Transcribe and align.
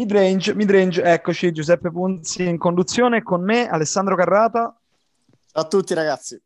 Midrange, 0.00 0.54
midrange, 0.54 1.02
eccoci 1.02 1.52
Giuseppe 1.52 1.90
Punzi 1.90 2.48
in 2.48 2.56
conduzione 2.56 3.22
con 3.22 3.44
me, 3.44 3.68
Alessandro 3.68 4.16
Carrata. 4.16 4.74
Ciao 5.44 5.62
a 5.62 5.66
tutti 5.66 5.92
ragazzi. 5.92 6.40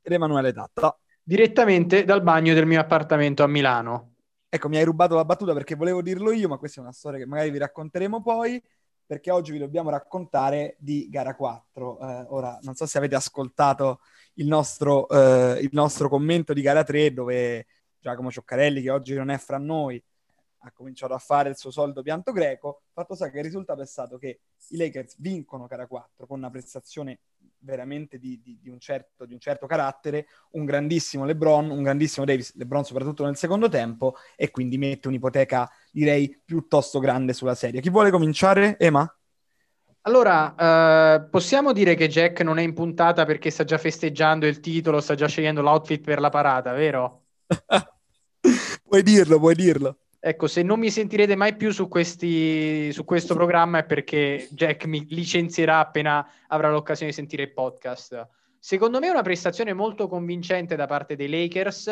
Ed 0.00 0.12
Emanuele 0.12 0.52
Tatta. 0.52 0.96
Direttamente 1.20 2.04
dal 2.04 2.22
bagno 2.22 2.54
del 2.54 2.66
mio 2.66 2.78
appartamento 2.78 3.42
a 3.42 3.48
Milano. 3.48 4.12
Ecco, 4.48 4.68
mi 4.68 4.76
hai 4.76 4.84
rubato 4.84 5.16
la 5.16 5.24
battuta 5.24 5.52
perché 5.52 5.74
volevo 5.74 6.02
dirlo 6.02 6.30
io, 6.30 6.46
ma 6.46 6.56
questa 6.56 6.78
è 6.78 6.84
una 6.84 6.92
storia 6.92 7.18
che 7.18 7.26
magari 7.26 7.50
vi 7.50 7.58
racconteremo 7.58 8.22
poi, 8.22 8.62
perché 9.04 9.32
oggi 9.32 9.50
vi 9.50 9.58
dobbiamo 9.58 9.90
raccontare 9.90 10.76
di 10.78 11.08
gara 11.10 11.34
4. 11.34 11.98
Eh, 11.98 12.26
ora, 12.28 12.60
non 12.62 12.76
so 12.76 12.86
se 12.86 12.96
avete 12.96 13.16
ascoltato 13.16 14.02
il 14.34 14.46
nostro, 14.46 15.08
eh, 15.08 15.58
il 15.60 15.70
nostro 15.72 16.08
commento 16.08 16.52
di 16.52 16.62
gara 16.62 16.84
3, 16.84 17.12
dove 17.12 17.66
Giacomo 17.98 18.30
Cioccarelli, 18.30 18.82
che 18.82 18.90
oggi 18.90 19.14
non 19.14 19.30
è 19.30 19.38
fra 19.38 19.58
noi, 19.58 20.00
ha 20.60 20.72
cominciato 20.72 21.14
a 21.14 21.18
fare 21.18 21.48
il 21.48 21.56
suo 21.56 21.70
solito 21.70 22.02
pianto 22.02 22.32
greco. 22.32 22.82
Fatto 22.92 23.14
sta 23.14 23.30
che 23.30 23.38
il 23.38 23.44
risultato 23.44 23.82
è 23.82 23.86
stato 23.86 24.18
che 24.18 24.40
i 24.68 24.76
Lakers 24.76 25.16
vincono 25.18 25.66
gara 25.66 25.86
4 25.86 26.26
con 26.26 26.38
una 26.38 26.50
prestazione 26.50 27.20
veramente 27.60 28.18
di, 28.18 28.40
di, 28.42 28.58
di, 28.60 28.68
un 28.68 28.78
certo, 28.78 29.24
di, 29.24 29.32
un 29.32 29.40
certo, 29.40 29.66
carattere, 29.66 30.26
un 30.52 30.64
grandissimo 30.64 31.24
LeBron, 31.24 31.70
un 31.70 31.82
grandissimo 31.82 32.24
Davis, 32.24 32.54
LeBron 32.56 32.84
soprattutto 32.84 33.24
nel 33.24 33.36
secondo 33.36 33.68
tempo, 33.68 34.14
e 34.36 34.50
quindi 34.50 34.78
mette 34.78 35.08
un'ipoteca, 35.08 35.70
direi, 35.90 36.40
piuttosto 36.44 36.98
grande 36.98 37.32
sulla 37.32 37.54
serie. 37.54 37.80
Chi 37.80 37.90
vuole 37.90 38.10
cominciare? 38.10 38.78
Ema? 38.78 39.14
Allora, 40.02 40.54
eh, 41.16 41.28
possiamo 41.28 41.72
dire 41.72 41.94
che 41.94 42.08
Jack 42.08 42.40
non 42.40 42.58
è 42.58 42.62
in 42.62 42.72
puntata 42.72 43.26
perché 43.26 43.50
sta 43.50 43.64
già 43.64 43.76
festeggiando 43.76 44.46
il 44.46 44.60
titolo, 44.60 45.00
sta 45.00 45.14
già 45.14 45.28
scegliendo 45.28 45.60
l'outfit 45.60 46.02
per 46.02 46.20
la 46.20 46.30
parata, 46.30 46.72
vero? 46.72 47.24
puoi 48.88 49.02
dirlo, 49.02 49.38
puoi 49.38 49.54
dirlo. 49.54 49.99
Ecco, 50.22 50.48
se 50.48 50.62
non 50.62 50.78
mi 50.78 50.90
sentirete 50.90 51.34
mai 51.34 51.56
più 51.56 51.70
su, 51.70 51.88
questi, 51.88 52.92
su 52.92 53.06
questo 53.06 53.34
programma 53.34 53.78
è 53.78 53.84
perché 53.86 54.48
Jack 54.50 54.84
mi 54.84 55.06
licenzierà 55.08 55.78
appena 55.78 56.28
avrà 56.48 56.70
l'occasione 56.70 57.10
di 57.10 57.16
sentire 57.16 57.44
il 57.44 57.54
podcast. 57.54 58.28
Secondo 58.58 58.98
me 58.98 59.06
è 59.06 59.10
una 59.10 59.22
prestazione 59.22 59.72
molto 59.72 60.08
convincente 60.08 60.76
da 60.76 60.84
parte 60.84 61.16
dei 61.16 61.30
Lakers 61.30 61.90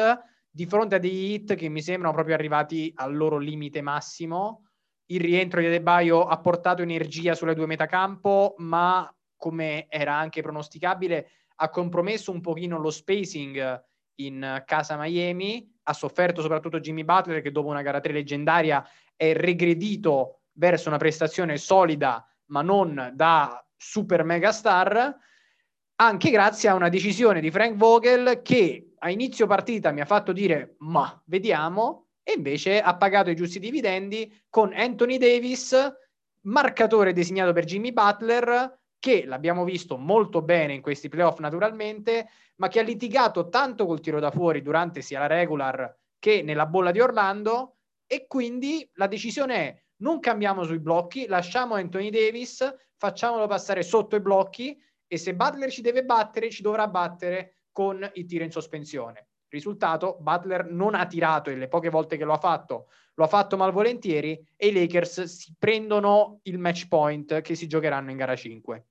di 0.50 0.66
fronte 0.66 0.96
a 0.96 0.98
degli 0.98 1.32
hit 1.32 1.54
che 1.54 1.70
mi 1.70 1.80
sembrano 1.80 2.12
proprio 2.12 2.34
arrivati 2.34 2.92
al 2.96 3.16
loro 3.16 3.38
limite 3.38 3.80
massimo. 3.80 4.64
Il 5.06 5.22
rientro 5.22 5.60
di 5.60 5.66
Adebayo 5.66 6.26
ha 6.26 6.38
portato 6.38 6.82
energia 6.82 7.34
sulle 7.34 7.54
due 7.54 7.64
metacampo, 7.64 8.56
ma 8.58 9.10
come 9.36 9.86
era 9.88 10.14
anche 10.14 10.42
pronosticabile, 10.42 11.30
ha 11.56 11.70
compromesso 11.70 12.30
un 12.30 12.42
pochino 12.42 12.78
lo 12.78 12.90
spacing 12.90 13.86
in 14.20 14.62
casa 14.66 14.96
Miami 14.96 15.70
ha 15.84 15.92
sofferto 15.92 16.40
soprattutto 16.40 16.80
Jimmy 16.80 17.04
Butler 17.04 17.40
che 17.40 17.52
dopo 17.52 17.68
una 17.68 17.82
gara 17.82 18.00
3 18.00 18.12
leggendaria 18.12 18.86
è 19.14 19.32
regredito 19.34 20.40
verso 20.52 20.88
una 20.88 20.98
prestazione 20.98 21.56
solida 21.56 22.26
ma 22.46 22.62
non 22.62 23.12
da 23.14 23.64
super 23.76 24.24
mega 24.24 24.52
star 24.52 25.16
anche 26.00 26.30
grazie 26.30 26.68
a 26.68 26.74
una 26.74 26.88
decisione 26.88 27.40
di 27.40 27.50
Frank 27.50 27.76
Vogel 27.76 28.40
che 28.42 28.92
a 28.98 29.10
inizio 29.10 29.46
partita 29.46 29.90
mi 29.90 30.00
ha 30.00 30.04
fatto 30.04 30.32
dire 30.32 30.76
ma 30.78 31.20
vediamo. 31.26 32.06
E 32.22 32.34
invece 32.36 32.80
ha 32.80 32.94
pagato 32.96 33.30
i 33.30 33.34
giusti 33.34 33.58
dividendi 33.58 34.44
con 34.50 34.72
Anthony 34.74 35.16
Davis 35.16 35.74
marcatore 36.42 37.12
designato 37.12 37.52
per 37.52 37.64
Jimmy 37.64 37.92
Butler 37.92 38.78
che 38.98 39.24
l'abbiamo 39.24 39.64
visto 39.64 39.96
molto 39.96 40.42
bene 40.42 40.74
in 40.74 40.82
questi 40.82 41.08
playoff 41.08 41.38
naturalmente, 41.38 42.28
ma 42.56 42.68
che 42.68 42.80
ha 42.80 42.82
litigato 42.82 43.48
tanto 43.48 43.86
col 43.86 44.00
tiro 44.00 44.20
da 44.20 44.30
fuori 44.30 44.62
durante 44.62 45.02
sia 45.02 45.20
la 45.20 45.26
regular 45.26 45.96
che 46.18 46.42
nella 46.42 46.66
bolla 46.66 46.90
di 46.90 47.00
Orlando 47.00 47.76
e 48.06 48.26
quindi 48.26 48.88
la 48.94 49.06
decisione 49.06 49.54
è 49.54 49.82
non 49.98 50.20
cambiamo 50.20 50.62
sui 50.64 50.78
blocchi, 50.78 51.26
lasciamo 51.26 51.74
Anthony 51.74 52.10
Davis, 52.10 52.64
facciamolo 52.96 53.46
passare 53.46 53.82
sotto 53.82 54.16
i 54.16 54.20
blocchi 54.20 54.80
e 55.06 55.16
se 55.16 55.34
Butler 55.34 55.70
ci 55.70 55.80
deve 55.80 56.04
battere, 56.04 56.50
ci 56.50 56.62
dovrà 56.62 56.86
battere 56.88 57.62
con 57.72 58.08
il 58.14 58.26
tiro 58.26 58.44
in 58.44 58.50
sospensione. 58.50 59.27
Risultato, 59.48 60.18
Butler 60.20 60.66
non 60.70 60.94
ha 60.94 61.06
tirato 61.06 61.50
e 61.50 61.56
le 61.56 61.68
poche 61.68 61.88
volte 61.88 62.16
che 62.16 62.24
lo 62.24 62.34
ha 62.34 62.38
fatto, 62.38 62.88
lo 63.14 63.24
ha 63.24 63.28
fatto 63.28 63.56
malvolentieri 63.56 64.38
e 64.56 64.68
i 64.68 64.72
Lakers 64.72 65.22
si 65.24 65.54
prendono 65.58 66.40
il 66.42 66.58
match 66.58 66.86
point 66.88 67.40
che 67.40 67.54
si 67.54 67.66
giocheranno 67.66 68.10
in 68.10 68.16
gara 68.16 68.36
5. 68.36 68.86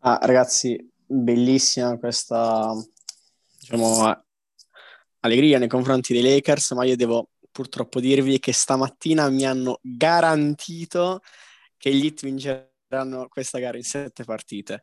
Ah, 0.00 0.18
ragazzi, 0.22 0.90
bellissima 1.04 1.98
questa 1.98 2.72
diciamo, 3.58 4.24
allegria 5.20 5.58
nei 5.58 5.68
confronti 5.68 6.12
dei 6.14 6.22
Lakers, 6.22 6.70
ma 6.70 6.84
io 6.84 6.96
devo 6.96 7.28
purtroppo 7.52 8.00
dirvi 8.00 8.38
che 8.38 8.52
stamattina 8.52 9.28
mi 9.28 9.44
hanno 9.44 9.78
garantito 9.82 11.20
che 11.76 11.92
gli 11.92 12.04
Heat 12.04 12.22
vinceranno 12.22 13.28
questa 13.28 13.58
gara 13.58 13.76
in 13.76 13.82
sette 13.82 14.24
partite. 14.24 14.82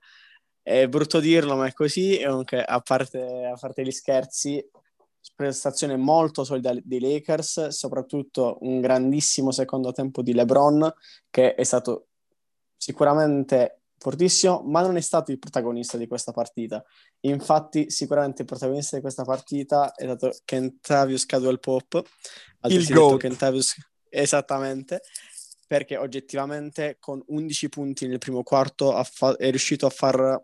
È 0.67 0.85
brutto 0.89 1.21
dirlo, 1.21 1.55
ma 1.55 1.67
è 1.67 1.71
così. 1.71 2.17
E 2.17 2.25
a 2.25 2.81
parte, 2.81 3.45
a 3.45 3.57
parte 3.57 3.85
gli 3.85 3.91
scherzi, 3.91 4.69
prestazione 5.33 5.95
molto 5.95 6.43
solida 6.43 6.73
dei 6.83 6.99
Lakers, 6.99 7.67
soprattutto 7.67 8.57
un 8.59 8.81
grandissimo 8.81 9.51
secondo 9.51 9.93
tempo 9.93 10.21
di 10.21 10.33
LeBron, 10.33 10.93
che 11.29 11.55
è 11.55 11.63
stato 11.63 12.07
sicuramente 12.75 13.83
fortissimo, 13.97 14.61
ma 14.65 14.81
non 14.81 14.97
è 14.97 14.99
stato 14.99 15.31
il 15.31 15.39
protagonista 15.39 15.95
di 15.95 16.05
questa 16.05 16.33
partita. 16.33 16.83
Infatti, 17.21 17.89
sicuramente 17.89 18.41
il 18.41 18.47
protagonista 18.49 18.97
di 18.97 19.01
questa 19.01 19.23
partita 19.23 19.93
è 19.95 20.03
stato 20.03 20.35
Kentavious 20.43 21.25
Cadwell 21.25 21.61
Pop, 21.61 22.03
il 22.63 22.85
GOAT. 22.87 23.21
Kentavious, 23.21 23.73
esattamente, 24.09 24.99
perché 25.65 25.95
oggettivamente 25.95 26.97
con 26.99 27.23
11 27.25 27.69
punti 27.69 28.05
nel 28.05 28.17
primo 28.17 28.43
quarto 28.43 29.01
fa- 29.05 29.37
è 29.37 29.49
riuscito 29.49 29.85
a 29.85 29.89
far 29.89 30.43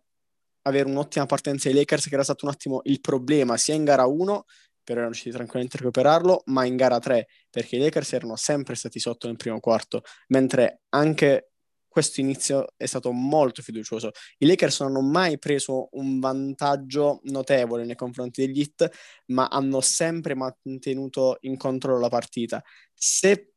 avere 0.64 0.90
un'ottima 0.90 1.26
partenza 1.26 1.70
ai 1.70 1.76
Lakers, 1.76 2.08
che 2.08 2.14
era 2.14 2.24
stato 2.24 2.46
un 2.46 2.52
attimo 2.52 2.82
il 2.84 3.00
problema 3.00 3.58
sia 3.58 3.74
in 3.74 3.84
gara 3.84 4.06
1, 4.06 4.46
però 4.84 5.00
erano 5.00 5.12
riusciti 5.12 5.32
tranquillamente 5.32 5.78
a 5.78 5.80
recuperarlo, 5.80 6.44
ma 6.48 6.66
in 6.66 6.76
gara 6.76 7.00
3, 7.00 7.28
perché 7.50 7.78
i 7.78 7.80
Lakers 7.80 8.14
erano 8.14 8.36
sempre 8.36 8.76
stati 8.76 9.00
sotto 9.00 9.28
nel 9.28 9.38
primo 9.38 9.60
quarto, 9.60 10.02
mentre 10.28 10.82
anche 10.90 11.52
questo 11.94 12.22
inizio 12.22 12.70
è 12.76 12.88
stato 12.88 13.12
molto 13.12 13.62
fiducioso. 13.62 14.10
I 14.40 14.48
Lakers 14.48 14.80
non 14.80 14.90
hanno 14.90 15.02
mai 15.02 15.38
preso 15.38 15.90
un 15.92 16.20
vantaggio 16.20 17.20
notevole 17.26 17.86
nei 17.86 17.96
confronti 17.96 18.44
degli 18.44 18.60
Heat, 18.60 18.90
ma 19.28 19.48
hanno 19.48 19.80
sempre 19.80 20.34
mantenuto 20.34 21.38
in 21.42 21.56
controllo 21.56 22.00
la 22.00 22.10
partita. 22.10 22.64
Se 22.92 23.53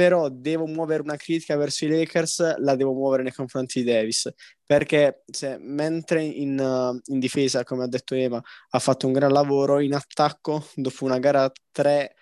però 0.00 0.30
devo 0.30 0.64
muovere 0.64 1.02
una 1.02 1.16
critica 1.16 1.58
verso 1.58 1.84
i 1.84 1.88
Lakers, 1.88 2.56
la 2.60 2.74
devo 2.74 2.94
muovere 2.94 3.22
nei 3.22 3.32
confronti 3.32 3.82
di 3.82 3.92
Davis, 3.92 4.32
perché 4.64 5.24
se, 5.30 5.58
mentre 5.60 6.24
in, 6.24 6.58
uh, 6.58 6.98
in, 7.12 7.18
difesa, 7.18 7.64
come 7.64 7.84
ha 7.84 7.86
detto 7.86 8.14
Ema, 8.14 8.42
ha 8.70 8.78
fatto 8.78 9.06
un 9.06 9.12
gran 9.12 9.30
lavoro, 9.30 9.78
in 9.78 9.92
attacco, 9.92 10.66
dopo 10.74 11.04
una 11.04 11.18
gara 11.18 11.52
3 11.70 12.14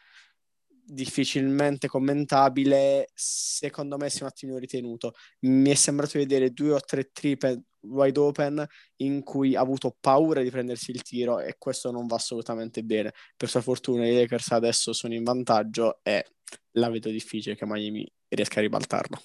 difficilmente 0.90 1.86
commentabile, 1.86 3.08
secondo 3.14 3.96
me 3.98 4.08
si 4.08 4.20
è 4.20 4.22
un 4.22 4.28
attimo 4.28 4.56
ritenuto. 4.56 5.12
Mi 5.40 5.70
è 5.70 5.74
sembrato 5.74 6.18
vedere 6.18 6.50
due 6.50 6.72
o 6.72 6.80
tre 6.80 7.10
triple 7.12 7.62
wide 7.80 8.18
open 8.18 8.66
in 8.96 9.22
cui 9.22 9.54
ha 9.54 9.60
avuto 9.60 9.96
paura 10.00 10.42
di 10.42 10.50
prendersi 10.50 10.90
il 10.90 11.02
tiro 11.02 11.38
e 11.40 11.56
questo 11.58 11.90
non 11.90 12.06
va 12.06 12.16
assolutamente 12.16 12.82
bene. 12.82 13.12
Per 13.36 13.48
sua 13.48 13.60
fortuna 13.60 14.06
i 14.06 14.14
Lakers 14.14 14.52
adesso 14.52 14.92
sono 14.92 15.14
in 15.14 15.22
vantaggio 15.24 16.00
e 16.02 16.24
la 16.72 16.88
vedo 16.88 17.10
difficile 17.10 17.54
che 17.54 17.66
Miami 17.66 18.10
riesca 18.28 18.58
a 18.58 18.62
ribaltarlo. 18.62 19.20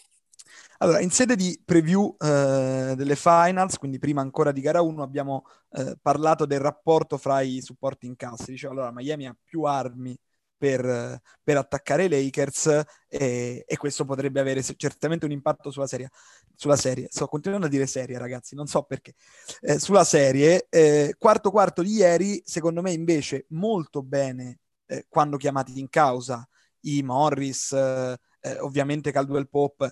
Allora, 0.79 0.99
in 0.99 1.11
sede 1.11 1.37
di 1.37 1.61
preview 1.63 2.15
eh, 2.19 2.93
delle 2.97 3.15
finals, 3.15 3.77
quindi 3.77 3.99
prima 3.99 4.19
ancora 4.19 4.51
di 4.51 4.59
gara 4.59 4.81
1, 4.81 5.01
abbiamo 5.01 5.45
eh, 5.71 5.95
parlato 6.01 6.45
del 6.45 6.59
rapporto 6.59 7.17
fra 7.17 7.39
i 7.39 7.61
supporti 7.61 8.05
in 8.05 8.17
cassa. 8.17 8.45
Dicevo, 8.47 8.73
allora, 8.73 8.91
Miami 8.91 9.27
ha 9.27 9.37
più 9.41 9.63
armi 9.63 10.17
per, 10.63 11.19
per 11.43 11.57
attaccare 11.57 12.05
i 12.05 12.09
Lakers 12.09 12.83
e, 13.09 13.65
e, 13.67 13.77
questo 13.77 14.05
potrebbe 14.05 14.39
avere 14.39 14.63
certamente 14.63 15.25
un 15.25 15.31
impatto 15.31 15.71
sulla 15.71 15.87
serie. 15.87 16.09
Sulla 16.55 16.77
serie. 16.77 17.07
Sto 17.09 17.27
continuando 17.27 17.65
a 17.65 17.69
dire 17.69 17.85
serie, 17.85 18.17
ragazzi, 18.17 18.55
non 18.55 18.65
so 18.65 18.83
perché. 18.83 19.15
Eh, 19.59 19.77
sulla 19.77 20.05
serie, 20.05 20.67
eh, 20.69 21.15
quarto 21.17 21.51
quarto 21.51 21.81
di 21.81 21.95
ieri, 21.95 22.41
secondo 22.45 22.81
me 22.81 22.93
invece 22.93 23.45
molto 23.49 24.01
bene 24.03 24.59
eh, 24.85 25.05
quando 25.09 25.35
chiamati 25.35 25.77
in 25.77 25.89
causa 25.89 26.47
i 26.85 27.03
Morris, 27.03 27.73
eh, 27.73 28.17
ovviamente 28.59 29.11
Caldwell 29.11 29.49
Pop, 29.49 29.85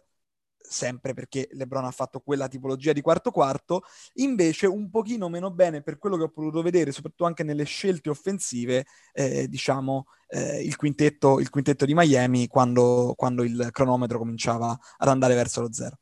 sempre 0.61 1.13
perché 1.13 1.47
LeBron 1.51 1.85
ha 1.85 1.91
fatto 1.91 2.19
quella 2.19 2.47
tipologia 2.47 2.93
di 2.93 3.01
quarto 3.01 3.31
quarto, 3.31 3.83
invece 4.15 4.67
un 4.67 4.89
pochino 4.89 5.29
meno 5.29 5.51
bene 5.51 5.81
per 5.81 5.97
quello 5.97 6.17
che 6.17 6.23
ho 6.23 6.29
potuto 6.29 6.61
vedere, 6.61 6.91
soprattutto 6.91 7.25
anche 7.25 7.43
nelle 7.43 7.63
scelte 7.63 8.09
offensive, 8.09 8.85
eh, 9.13 9.47
diciamo, 9.47 10.05
eh, 10.27 10.63
il, 10.63 10.75
quintetto, 10.75 11.39
il, 11.39 11.49
quintetto, 11.49 11.85
di 11.85 11.93
Miami 11.93 12.47
quando, 12.47 13.13
quando 13.15 13.43
il 13.43 13.69
cronometro 13.71 14.17
cominciava 14.17 14.77
ad 14.97 15.07
andare 15.07 15.35
verso 15.35 15.61
lo 15.61 15.73
zero. 15.73 15.97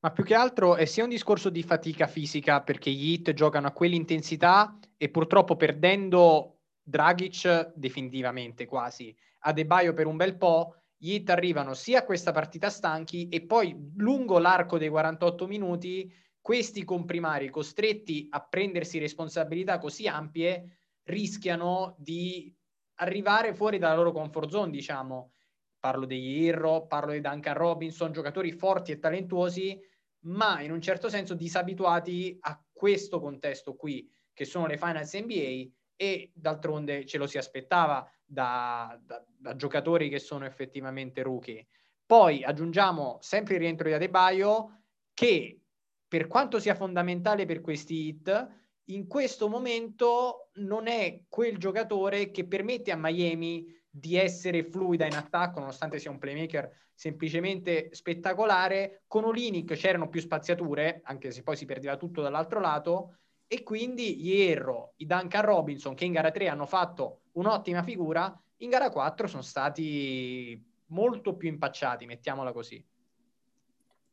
Ma 0.00 0.12
più 0.12 0.22
che 0.22 0.34
altro 0.34 0.76
è 0.76 0.84
sia 0.84 1.02
un 1.02 1.08
discorso 1.08 1.50
di 1.50 1.62
fatica 1.64 2.06
fisica 2.06 2.62
perché 2.62 2.90
gli 2.90 3.12
hit 3.12 3.32
giocano 3.32 3.66
a 3.66 3.72
quell'intensità 3.72 4.78
e 4.96 5.08
purtroppo 5.08 5.56
perdendo 5.56 6.58
Dragic 6.80 7.72
definitivamente 7.74 8.64
quasi, 8.64 9.14
Adebayo 9.40 9.94
per 9.94 10.06
un 10.06 10.16
bel 10.16 10.36
po' 10.36 10.74
gli 11.00 11.12
Heat 11.12 11.30
arrivano 11.30 11.74
sia 11.74 12.00
a 12.00 12.04
questa 12.04 12.32
partita 12.32 12.68
stanchi 12.68 13.28
e 13.28 13.46
poi 13.46 13.92
lungo 13.96 14.38
l'arco 14.38 14.78
dei 14.78 14.88
48 14.88 15.46
minuti 15.46 16.12
questi 16.40 16.82
comprimari 16.82 17.50
costretti 17.50 18.26
a 18.30 18.42
prendersi 18.42 18.98
responsabilità 18.98 19.78
così 19.78 20.08
ampie 20.08 20.78
rischiano 21.04 21.94
di 21.98 22.54
arrivare 22.96 23.54
fuori 23.54 23.78
dalla 23.78 23.94
loro 23.94 24.12
comfort 24.12 24.50
zone, 24.50 24.70
diciamo. 24.70 25.32
Parlo 25.78 26.06
degli 26.06 26.42
Irro, 26.42 26.86
parlo 26.86 27.12
di 27.12 27.20
Duncan 27.20 27.54
Robinson, 27.54 28.12
giocatori 28.12 28.50
forti 28.50 28.92
e 28.92 28.98
talentuosi, 28.98 29.78
ma 30.24 30.60
in 30.60 30.72
un 30.72 30.80
certo 30.80 31.08
senso 31.08 31.34
disabituati 31.34 32.36
a 32.40 32.60
questo 32.72 33.20
contesto 33.20 33.76
qui, 33.76 34.10
che 34.32 34.44
sono 34.44 34.66
le 34.66 34.76
finals 34.76 35.14
NBA 35.14 35.70
e 35.94 36.32
d'altronde 36.34 37.06
ce 37.06 37.18
lo 37.18 37.26
si 37.26 37.38
aspettava 37.38 38.08
da, 38.28 39.00
da, 39.02 39.24
da 39.26 39.56
giocatori 39.56 40.10
che 40.10 40.18
sono 40.18 40.44
effettivamente 40.44 41.22
rookie. 41.22 41.66
Poi 42.04 42.44
aggiungiamo 42.44 43.18
sempre 43.20 43.54
il 43.54 43.60
rientro 43.60 43.88
di 43.88 43.94
Adebayo 43.94 44.82
che 45.14 45.60
per 46.06 46.26
quanto 46.26 46.60
sia 46.60 46.74
fondamentale 46.74 47.46
per 47.46 47.60
questi 47.60 48.06
hit, 48.06 48.48
in 48.84 49.06
questo 49.06 49.48
momento 49.48 50.50
non 50.54 50.86
è 50.86 51.24
quel 51.28 51.58
giocatore 51.58 52.30
che 52.30 52.46
permette 52.46 52.90
a 52.90 52.96
Miami 52.96 53.66
di 53.90 54.16
essere 54.16 54.64
fluida 54.64 55.06
in 55.06 55.14
attacco, 55.14 55.58
nonostante 55.60 55.98
sia 55.98 56.10
un 56.10 56.18
playmaker 56.18 56.70
semplicemente 56.94 57.88
spettacolare. 57.92 59.02
Con 59.06 59.24
Olinic 59.24 59.74
c'erano 59.74 60.08
più 60.08 60.20
spaziature, 60.20 61.00
anche 61.04 61.30
se 61.30 61.42
poi 61.42 61.56
si 61.56 61.66
perdeva 61.66 61.96
tutto 61.96 62.22
dall'altro 62.22 62.60
lato, 62.60 63.18
e 63.48 63.62
quindi 63.62 64.22
Hierro, 64.22 64.92
i 64.96 65.06
Duncan 65.06 65.42
Robinson, 65.42 65.94
che 65.94 66.04
in 66.04 66.12
gara 66.12 66.30
3 66.30 66.48
hanno 66.48 66.66
fatto 66.66 67.22
un'ottima 67.32 67.82
figura, 67.82 68.38
in 68.58 68.68
gara 68.68 68.90
4 68.90 69.26
sono 69.26 69.42
stati 69.42 70.62
molto 70.88 71.34
più 71.34 71.48
impacciati, 71.48 72.06
mettiamola 72.06 72.52
così. 72.52 72.84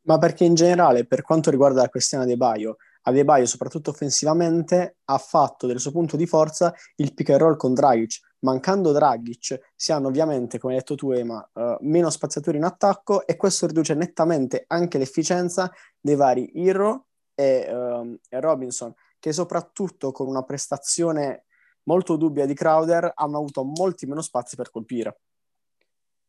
Ma 0.04 0.18
perché 0.18 0.46
in 0.46 0.54
generale, 0.54 1.06
per 1.06 1.22
quanto 1.22 1.50
riguarda 1.50 1.82
la 1.82 1.90
questione 1.90 2.26
dei 2.26 2.38
Baio, 2.38 2.78
Adebayo, 3.08 3.46
soprattutto 3.46 3.92
offensivamente, 3.92 4.98
ha 5.06 5.18
fatto 5.18 5.68
del 5.68 5.80
suo 5.80 5.92
punto 5.92 6.18
di 6.18 6.26
forza 6.26 6.74
il 6.96 7.14
pick 7.14 7.30
and 7.32 7.40
roll 7.40 7.56
con 7.56 7.74
Dragic. 7.74 8.34
Mancando 8.40 8.92
Dragic, 8.92 9.74
si 9.76 9.92
hanno 9.92 10.08
ovviamente, 10.08 10.58
come 10.58 10.74
hai 10.74 10.80
detto 10.80 10.96
tu, 10.96 11.12
Ema, 11.12 11.48
uh, 11.54 11.78
meno 11.82 12.10
spaziatori 12.10 12.58
in 12.58 12.64
attacco 12.64 13.26
e 13.28 13.36
questo 13.36 13.68
riduce 13.68 13.94
nettamente 13.94 14.66
anche 14.68 14.98
l'efficienza 14.98 15.72
dei 16.00 16.16
vari 16.16 16.52
Hero 16.54 17.08
e, 17.36 17.68
uh, 17.72 18.18
e 18.28 18.40
Robinson, 18.40 18.94
che 19.26 19.34
soprattutto 19.34 20.12
con 20.12 20.28
una 20.28 20.44
prestazione 20.44 21.46
molto 21.86 22.16
dubbia 22.16 22.46
di 22.46 22.54
Crowder 22.54 23.12
hanno 23.16 23.38
avuto 23.38 23.64
molti 23.64 24.06
meno 24.06 24.22
spazi 24.22 24.56
per 24.56 24.70
colpire. 24.70 25.20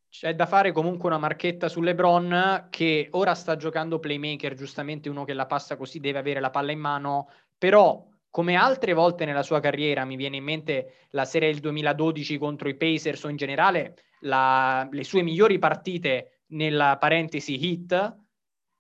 C'è 0.09 0.35
da 0.35 0.47
fare 0.47 0.73
comunque 0.73 1.07
una 1.11 1.19
marchetta 1.19 1.69
su 1.69 1.83
LeBron 1.83 2.69
che 2.71 3.09
ora 3.11 3.35
sta 3.35 3.57
giocando 3.57 3.99
playmaker, 3.99 4.55
giustamente 4.55 5.11
uno 5.11 5.25
che 5.25 5.35
la 5.35 5.45
passa 5.45 5.77
così 5.77 6.01
deve 6.01 6.21
avere 6.21 6.41
la 6.41 6.49
palla 6.49 6.73
in 6.73 6.79
mano, 6.79 7.29
però 7.59 8.03
come 8.31 8.55
altre 8.55 8.95
volte 8.95 9.27
nella 9.27 9.43
sua 9.43 9.61
carriera, 9.61 10.07
mi 10.07 10.17
viene 10.17 10.39
in 10.39 10.45
mente 10.45 11.09
la 11.11 11.27
serie 11.27 11.53
del 11.53 11.61
2012 11.61 12.39
contro 12.39 12.67
i 12.71 12.77
Pacers 12.77 13.25
o 13.25 13.29
in 13.29 13.37
generale 13.37 13.97
la, 14.21 14.89
le 14.91 15.05
sue 15.05 15.21
migliori 15.21 15.59
partite 15.59 16.45
nella 16.47 16.97
parentesi 16.99 17.63
hit, 17.63 18.25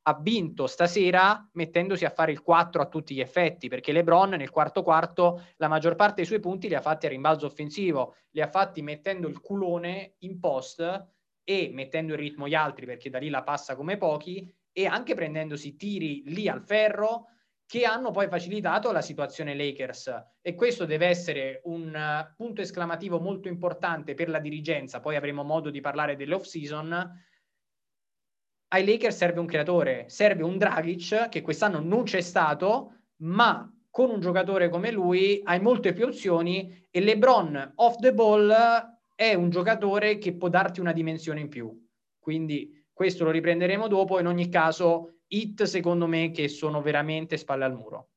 ha 0.09 0.19
vinto 0.21 0.69
stasera 0.69 1.49
mettendosi 1.55 2.05
a 2.05 2.11
fare 2.11 2.31
il 2.31 2.41
4 2.41 2.81
a 2.81 2.87
tutti 2.87 3.15
gli 3.15 3.21
effetti, 3.21 3.69
perché 3.69 3.91
LeBron 3.91 4.31
nel 4.31 4.51
quarto 4.51 4.83
quarto 4.83 5.43
la 5.57 5.67
maggior 5.67 5.97
parte 5.97 6.17
dei 6.17 6.27
suoi 6.27 6.39
punti 6.39 6.69
li 6.69 6.75
ha 6.75 6.81
fatti 6.81 7.07
a 7.07 7.09
rimbalzo 7.09 7.47
offensivo, 7.47 8.15
li 8.31 8.41
ha 8.41 8.47
fatti 8.47 8.83
mettendo 8.83 9.27
il 9.27 9.41
culone 9.41 10.15
in 10.19 10.39
post 10.39 11.09
e 11.43 11.71
mettendo 11.73 12.13
in 12.13 12.21
ritmo 12.21 12.47
gli 12.47 12.55
altri 12.55 12.87
perché 12.87 13.11
da 13.11 13.19
lì 13.19 13.29
la 13.29 13.43
passa 13.43 13.75
come 13.75 13.97
pochi 13.97 14.53
e 14.73 14.87
anche 14.87 15.15
prendendosi 15.15 15.77
tiri 15.77 16.23
lì 16.27 16.49
al 16.49 16.63
ferro 16.63 17.27
che 17.67 17.85
hanno 17.85 18.13
poi 18.13 18.29
facilitato 18.29 18.93
la 18.93 19.01
situazione 19.01 19.57
Lakers 19.57 20.13
e 20.41 20.55
questo 20.55 20.85
deve 20.85 21.07
essere 21.07 21.63
un 21.65 21.93
uh, 21.93 22.35
punto 22.37 22.61
esclamativo 22.61 23.19
molto 23.19 23.49
importante 23.49 24.15
per 24.15 24.29
la 24.29 24.39
dirigenza, 24.39 25.01
poi 25.01 25.17
avremo 25.17 25.43
modo 25.43 25.71
di 25.71 25.81
parlare 25.81 26.15
dell'off 26.15 26.45
season. 26.45 27.25
Ai 28.69 28.85
Lakers 28.85 29.17
serve 29.17 29.41
un 29.41 29.47
creatore, 29.47 30.07
serve 30.09 30.43
un 30.43 30.59
Dragic 30.59 31.29
che 31.29 31.41
quest'anno 31.41 31.81
non 31.81 32.03
c'è 32.03 32.21
stato, 32.21 32.93
ma 33.19 33.71
con 33.91 34.11
un 34.11 34.21
giocatore 34.21 34.69
come 34.69 34.91
lui 34.91 35.41
hai 35.45 35.61
molte 35.61 35.93
più 35.93 36.07
opzioni 36.07 36.87
e 36.91 37.01
LeBron 37.01 37.73
off 37.77 37.97
the 37.97 38.13
ball 38.13 38.53
è 39.15 39.35
un 39.35 39.51
giocatore 39.51 40.19
che 40.19 40.35
può 40.35 40.49
darti 40.49 40.81
una 40.81 40.93
dimensione 40.93 41.41
in 41.41 41.49
più. 41.49 41.87
Quindi 42.19 42.85
questo 42.93 43.25
lo 43.25 43.31
riprenderemo 43.31 43.89
dopo. 43.89 44.19
In 44.19 44.27
ogni 44.27 44.49
caso, 44.49 45.21
hit 45.29 45.63
secondo 45.63 46.07
me 46.07 46.31
che 46.31 46.49
sono 46.49 46.83
veramente 46.83 47.37
spalle 47.37 47.65
al 47.65 47.75
muro. 47.75 48.09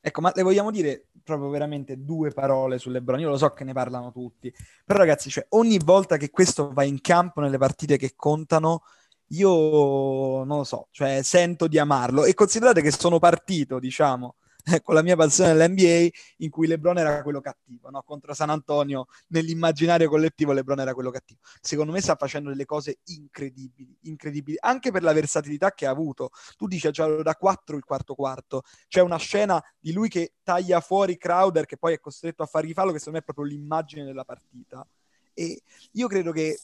Ecco, 0.00 0.20
ma 0.20 0.32
le 0.34 0.42
vogliamo 0.42 0.70
dire 0.72 1.06
proprio 1.22 1.48
veramente 1.48 2.02
due 2.02 2.30
parole 2.32 2.78
su 2.78 2.90
LeBron? 2.90 3.20
Io 3.20 3.28
lo 3.28 3.36
so 3.36 3.52
che 3.52 3.62
ne 3.62 3.72
parlano 3.72 4.10
tutti, 4.10 4.52
però 4.84 4.98
ragazzi, 4.98 5.30
cioè, 5.30 5.46
ogni 5.50 5.78
volta 5.78 6.16
che 6.16 6.28
questo 6.28 6.72
va 6.72 6.82
in 6.82 7.00
campo 7.00 7.40
nelle 7.40 7.56
partite 7.56 7.96
che 7.96 8.14
contano, 8.16 8.82
io 9.32 10.44
non 10.44 10.58
lo 10.58 10.64
so, 10.64 10.88
cioè 10.90 11.22
sento 11.22 11.66
di 11.66 11.78
amarlo 11.78 12.24
e 12.24 12.34
considerate 12.34 12.82
che 12.82 12.90
sono 12.90 13.18
partito, 13.18 13.78
diciamo, 13.78 14.36
con 14.82 14.94
la 14.94 15.02
mia 15.02 15.16
passione 15.16 15.54
dell'NBA 15.54 16.08
in 16.38 16.50
cui 16.50 16.66
LeBron 16.66 16.98
era 16.98 17.22
quello 17.22 17.40
cattivo, 17.40 17.90
no? 17.90 18.02
contro 18.02 18.34
San 18.34 18.50
Antonio 18.50 19.06
nell'immaginario 19.28 20.08
collettivo 20.08 20.52
LeBron 20.52 20.80
era 20.80 20.94
quello 20.94 21.10
cattivo. 21.10 21.40
Secondo 21.60 21.92
me 21.92 22.00
sta 22.00 22.14
facendo 22.16 22.50
delle 22.50 22.64
cose 22.64 22.98
incredibili, 23.04 23.96
incredibili, 24.02 24.56
anche 24.60 24.90
per 24.90 25.02
la 25.02 25.12
versatilità 25.12 25.72
che 25.72 25.86
ha 25.86 25.90
avuto. 25.90 26.30
Tu 26.56 26.66
dici 26.66 26.92
cioè, 26.92 27.22
da 27.22 27.34
4 27.34 27.76
il 27.76 27.84
quarto 27.84 28.14
quarto, 28.14 28.62
c'è 28.88 29.00
una 29.00 29.16
scena 29.16 29.62
di 29.78 29.92
lui 29.92 30.08
che 30.08 30.34
taglia 30.42 30.80
fuori 30.80 31.16
Crowder 31.16 31.66
che 31.66 31.76
poi 31.76 31.94
è 31.94 32.00
costretto 32.00 32.42
a 32.42 32.46
fargli 32.46 32.72
fallo 32.72 32.92
che 32.92 32.98
secondo 32.98 33.18
me 33.18 33.24
è 33.24 33.32
proprio 33.32 33.46
l'immagine 33.46 34.04
della 34.04 34.24
partita. 34.24 34.86
E 35.34 35.62
io 35.92 36.08
credo 36.08 36.32
che, 36.32 36.58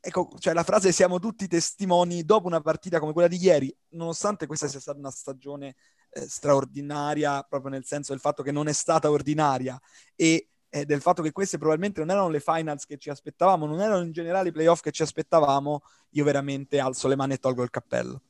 ecco, 0.00 0.30
cioè 0.38 0.54
la 0.54 0.64
frase 0.64 0.92
siamo 0.92 1.18
tutti 1.18 1.46
testimoni 1.46 2.24
dopo 2.24 2.46
una 2.46 2.60
partita 2.60 2.98
come 2.98 3.12
quella 3.12 3.28
di 3.28 3.36
ieri, 3.36 3.74
nonostante 3.90 4.46
questa 4.46 4.68
sia 4.68 4.80
stata 4.80 4.98
una 4.98 5.10
stagione 5.10 5.76
eh, 6.10 6.20
straordinaria, 6.28 7.42
proprio 7.42 7.70
nel 7.70 7.84
senso 7.84 8.12
del 8.12 8.20
fatto 8.20 8.42
che 8.42 8.52
non 8.52 8.68
è 8.68 8.72
stata 8.72 9.10
ordinaria 9.10 9.80
e 10.16 10.48
eh, 10.70 10.84
del 10.84 11.00
fatto 11.00 11.22
che 11.22 11.32
queste 11.32 11.58
probabilmente 11.58 12.00
non 12.00 12.10
erano 12.10 12.28
le 12.28 12.40
finals 12.40 12.84
che 12.84 12.98
ci 12.98 13.10
aspettavamo, 13.10 13.66
non 13.66 13.80
erano 13.80 14.04
in 14.04 14.12
generale 14.12 14.48
i 14.48 14.52
playoff 14.52 14.80
che 14.80 14.90
ci 14.90 15.02
aspettavamo, 15.02 15.82
io 16.10 16.24
veramente 16.24 16.78
alzo 16.78 17.08
le 17.08 17.16
mani 17.16 17.34
e 17.34 17.38
tolgo 17.38 17.62
il 17.62 17.70
cappello. 17.70 18.22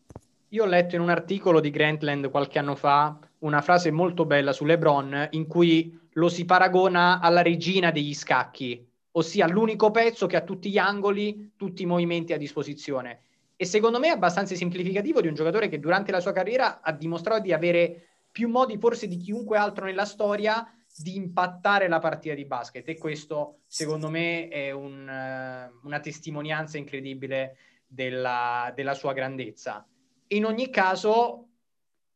Io 0.50 0.64
ho 0.64 0.66
letto 0.66 0.94
in 0.94 1.02
un 1.02 1.10
articolo 1.10 1.60
di 1.60 1.70
Grantland 1.70 2.30
qualche 2.30 2.58
anno 2.58 2.74
fa 2.74 3.18
una 3.40 3.60
frase 3.60 3.90
molto 3.90 4.24
bella 4.24 4.52
su 4.52 4.64
LeBron 4.64 5.28
in 5.32 5.46
cui 5.46 5.98
lo 6.12 6.28
si 6.28 6.44
paragona 6.44 7.20
alla 7.20 7.42
regina 7.42 7.90
degli 7.90 8.14
scacchi, 8.14 8.87
ossia 9.12 9.46
l'unico 9.46 9.90
pezzo 9.90 10.26
che 10.26 10.36
ha 10.36 10.42
tutti 10.42 10.70
gli 10.70 10.78
angoli, 10.78 11.52
tutti 11.56 11.82
i 11.82 11.86
movimenti 11.86 12.32
a 12.32 12.38
disposizione. 12.38 13.22
E 13.56 13.64
secondo 13.64 13.98
me 13.98 14.08
è 14.08 14.10
abbastanza 14.10 14.54
semplificativo 14.54 15.20
di 15.20 15.28
un 15.28 15.34
giocatore 15.34 15.68
che 15.68 15.80
durante 15.80 16.12
la 16.12 16.20
sua 16.20 16.32
carriera 16.32 16.80
ha 16.80 16.92
dimostrato 16.92 17.42
di 17.42 17.52
avere 17.52 18.08
più 18.30 18.48
modi 18.48 18.78
forse 18.78 19.08
di 19.08 19.16
chiunque 19.16 19.56
altro 19.58 19.86
nella 19.86 20.04
storia 20.04 20.64
di 20.96 21.16
impattare 21.16 21.88
la 21.88 21.98
partita 21.98 22.34
di 22.34 22.44
basket. 22.44 22.88
E 22.88 22.98
questo 22.98 23.60
secondo 23.66 24.10
me 24.10 24.48
è 24.48 24.70
un, 24.70 25.08
uh, 25.08 25.86
una 25.86 26.00
testimonianza 26.00 26.78
incredibile 26.78 27.56
della, 27.86 28.72
della 28.74 28.94
sua 28.94 29.12
grandezza. 29.12 29.86
In 30.28 30.44
ogni 30.44 30.70
caso, 30.70 31.48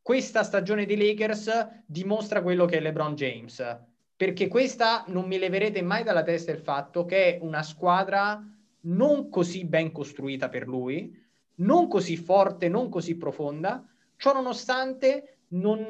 questa 0.03 0.43
stagione 0.43 0.85
dei 0.85 0.97
Lakers 0.97 1.83
dimostra 1.87 2.43
quello 2.43 2.67
che 2.67 2.77
è 2.77 2.81
LeBron 2.81 3.15
James, 3.15 3.81
perché 4.23 4.47
questa 4.47 5.03
non 5.09 5.27
mi 5.27 5.37
leverete 5.37 5.83
mai 5.83 6.05
dalla 6.05 6.23
testa 6.23 6.53
il 6.53 6.61
fatto 6.61 7.05
che 7.05 7.25
è 7.25 7.39
una 7.43 7.65
squadra 7.65 8.41
non 8.83 9.29
così 9.29 9.65
ben 9.65 9.91
costruita 9.91 10.49
per 10.49 10.69
lui, 10.69 11.13
non 11.57 11.89
così 11.89 12.17
forte, 12.17 12.69
non 12.69 12.89
così 12.89 13.17
profonda, 13.17 13.85
ciò 14.17 14.33
nonostante 14.33 15.39
non 15.49 15.89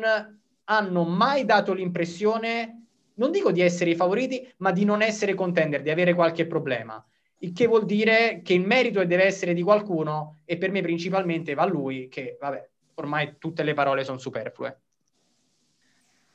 hanno 0.65 1.05
mai 1.05 1.45
dato 1.45 1.75
l'impressione, 1.75 2.87
non 3.17 3.33
dico 3.33 3.53
di 3.53 3.61
essere 3.61 3.91
i 3.91 3.97
favoriti, 3.97 4.51
ma 4.59 4.73
di 4.73 4.87
non 4.87 5.03
essere 5.03 5.35
contender, 5.35 5.83
di 5.83 5.91
avere 5.91 6.15
qualche 6.15 6.47
problema. 6.47 7.05
Il 7.41 7.53
che 7.53 7.67
vuol 7.67 7.85
dire 7.85 8.41
che 8.43 8.55
il 8.55 8.65
merito 8.65 9.05
deve 9.05 9.25
essere 9.25 9.53
di 9.53 9.61
qualcuno 9.61 10.39
e 10.47 10.57
per 10.57 10.71
me 10.71 10.81
principalmente 10.81 11.53
va 11.53 11.67
lui, 11.67 12.09
che 12.09 12.39
vabbè, 12.41 12.71
ormai 12.95 13.35
tutte 13.37 13.63
le 13.63 13.75
parole 13.75 14.05
sono 14.05 14.17
superflue. 14.17 14.81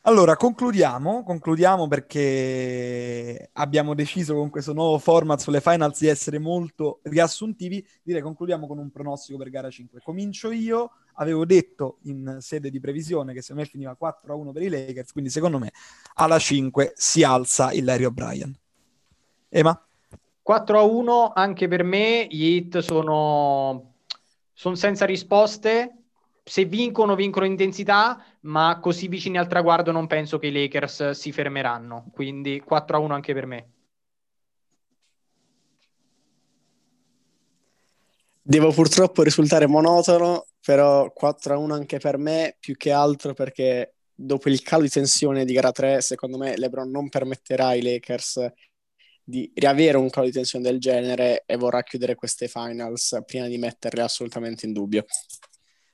Allora, 0.07 0.37
concludiamo, 0.37 1.21
concludiamo 1.21 1.89
perché 1.89 3.49
abbiamo 3.51 3.93
deciso 3.93 4.35
con 4.35 4.49
questo 4.49 4.71
nuovo 4.71 4.99
format 4.99 5.37
sulle 5.37 5.59
finals 5.59 5.99
di 5.99 6.07
essere 6.07 6.39
molto 6.39 7.01
riassuntivi. 7.03 7.85
Direi 8.03 8.21
concludiamo 8.21 8.67
con 8.67 8.77
un 8.77 8.89
pronostico 8.89 9.37
per 9.37 9.49
gara 9.49 9.69
5. 9.69 9.99
Comincio 10.01 10.49
io, 10.51 10.91
avevo 11.15 11.45
detto 11.45 11.97
in 12.03 12.37
sede 12.39 12.69
di 12.69 12.79
previsione 12.79 13.33
che 13.33 13.41
secondo 13.41 13.63
me 13.63 13.67
finiva 13.67 13.97
4-1 13.99 14.53
per 14.53 14.61
i 14.61 14.69
Lakers, 14.69 15.11
quindi 15.11 15.29
secondo 15.29 15.59
me 15.59 15.73
alla 16.13 16.39
5 16.39 16.93
si 16.95 17.23
alza 17.23 17.73
il 17.73 17.83
Larry 17.83 18.05
O'Brien. 18.05 18.57
Ema? 19.49 19.87
4 20.41 20.79
a 20.79 20.83
1 20.83 21.33
anche 21.35 21.67
per 21.67 21.83
me, 21.83 22.27
gli 22.29 22.45
hit 22.45 22.77
sono, 22.77 23.95
sono 24.53 24.75
senza 24.75 25.03
risposte. 25.03 25.91
Se 26.47 26.63
vincono, 26.63 27.15
vincono 27.15 27.43
in 27.43 27.51
intensità, 27.51 28.23
ma 28.41 28.79
così 28.81 29.09
vicini 29.09 29.37
al 29.37 29.47
traguardo 29.47 29.91
non 29.91 30.07
penso 30.07 30.39
che 30.39 30.47
i 30.47 30.51
Lakers 30.53 31.09
si 31.09 31.33
fermeranno. 31.33 32.09
Quindi 32.13 32.61
4 32.61 32.95
a 32.95 32.99
1 33.01 33.13
anche 33.13 33.33
per 33.33 33.45
me. 33.45 33.71
Devo 38.41 38.71
purtroppo 38.71 39.23
risultare 39.23 39.67
monotono, 39.67 40.45
però 40.61 41.11
4 41.11 41.55
a 41.55 41.57
1 41.57 41.73
anche 41.73 41.97
per 41.99 42.17
me, 42.17 42.55
più 42.57 42.77
che 42.77 42.91
altro 42.91 43.33
perché 43.33 43.95
dopo 44.15 44.47
il 44.47 44.61
calo 44.61 44.83
di 44.83 44.89
tensione 44.89 45.43
di 45.43 45.51
gara 45.51 45.73
3, 45.73 45.99
secondo 45.99 46.37
me 46.37 46.55
LeBron 46.55 46.89
non 46.89 47.09
permetterà 47.09 47.67
ai 47.67 47.81
Lakers 47.81 48.49
di 49.21 49.51
riavere 49.53 49.97
un 49.97 50.09
calo 50.09 50.27
di 50.27 50.31
tensione 50.31 50.63
del 50.63 50.79
genere 50.79 51.43
e 51.45 51.57
vorrà 51.57 51.83
chiudere 51.83 52.15
queste 52.15 52.47
finals 52.47 53.21
prima 53.25 53.47
di 53.47 53.57
metterle 53.57 54.01
assolutamente 54.01 54.65
in 54.65 54.71
dubbio. 54.71 55.03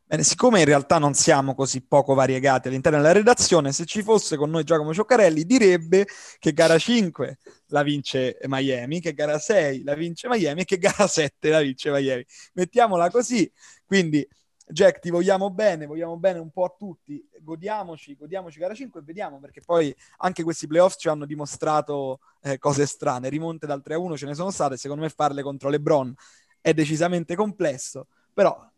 Bene, 0.05 0.23
siccome 0.23 0.59
in 0.59 0.65
realtà 0.65 0.99
non 0.99 1.13
siamo 1.13 1.55
così 1.55 1.81
poco 1.81 2.13
variegati 2.13 2.67
all'interno 2.67 2.99
della 2.99 3.13
redazione, 3.13 3.71
se 3.71 3.85
ci 3.85 4.03
fosse 4.03 4.37
con 4.37 4.49
noi 4.51 4.63
Giacomo 4.63 4.93
Cioccarelli 4.93 5.43
direbbe 5.43 6.05
che 6.39 6.53
gara 6.53 6.77
5 6.77 7.39
la 7.67 7.81
vince 7.83 8.37
Miami, 8.45 8.99
che 8.99 9.13
gara 9.13 9.39
6 9.39 9.81
la 9.83 9.95
vince 9.95 10.27
Miami 10.27 10.61
e 10.61 10.65
che 10.65 10.77
gara 10.77 11.07
7 11.07 11.49
la 11.49 11.61
vince 11.61 11.89
Miami. 11.89 12.23
Mettiamola 12.53 13.09
così, 13.09 13.51
quindi 13.85 14.27
Jack, 14.67 14.99
ti 14.99 15.09
vogliamo 15.09 15.49
bene, 15.49 15.85
vogliamo 15.85 16.17
bene 16.17 16.39
un 16.39 16.51
po' 16.51 16.65
a 16.65 16.75
tutti, 16.77 17.25
godiamoci, 17.41 18.15
godiamoci 18.15 18.59
gara 18.59 18.73
5 18.75 18.99
e 18.99 19.03
vediamo 19.03 19.39
perché 19.39 19.61
poi 19.61 19.93
anche 20.17 20.43
questi 20.43 20.67
playoff 20.67 20.95
ci 20.97 21.07
hanno 21.09 21.25
dimostrato 21.25 22.19
eh, 22.41 22.59
cose 22.59 22.85
strane, 22.85 23.29
rimonte 23.29 23.65
dal 23.65 23.81
3-1 23.83 24.15
ce 24.15 24.25
ne 24.25 24.35
sono 24.35 24.51
state, 24.51 24.77
secondo 24.77 25.03
me 25.03 25.09
farle 25.09 25.41
contro 25.41 25.69
LeBron 25.69 26.13
è 26.61 26.73
decisamente 26.73 27.35
complesso, 27.35 28.07
però 28.33 28.71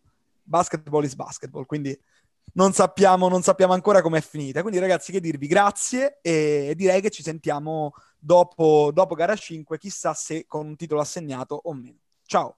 basketball 0.45 1.03
is 1.03 1.15
basketball, 1.15 1.65
quindi 1.65 1.97
non 2.53 2.71
sappiamo, 2.73 3.27
non 3.27 3.41
sappiamo 3.41 3.73
ancora 3.73 4.01
com'è 4.01 4.21
finita. 4.21 4.61
Quindi 4.61 4.79
ragazzi, 4.79 5.11
che 5.11 5.19
dirvi 5.19 5.47
grazie 5.47 6.19
e 6.21 6.73
direi 6.75 7.01
che 7.01 7.09
ci 7.09 7.23
sentiamo 7.23 7.93
dopo, 8.17 8.91
dopo 8.93 9.15
gara 9.15 9.35
5, 9.35 9.77
chissà 9.77 10.13
se 10.13 10.45
con 10.47 10.67
un 10.67 10.75
titolo 10.75 11.01
assegnato 11.01 11.59
o 11.63 11.73
meno. 11.73 11.97
Ciao! 12.25 12.57